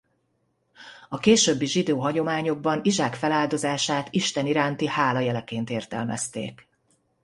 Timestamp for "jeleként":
5.19-5.69